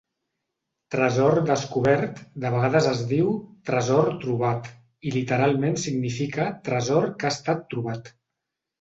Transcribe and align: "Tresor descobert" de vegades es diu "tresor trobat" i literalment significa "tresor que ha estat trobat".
"Tresor 0.95 1.37
descobert" 1.49 2.21
de 2.47 2.51
vegades 2.55 2.89
es 2.93 3.05
diu 3.13 3.29
"tresor 3.73 4.11
trobat" 4.25 4.73
i 5.11 5.17
literalment 5.21 5.81
significa 5.87 6.51
"tresor 6.71 7.11
que 7.23 7.33
ha 7.35 7.37
estat 7.41 7.67
trobat". 7.73 8.15